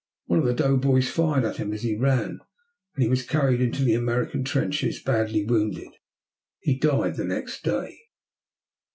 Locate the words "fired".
1.11-1.45